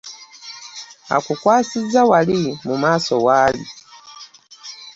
[1.15, 3.65] Akukwasiza wali mu maaso waali?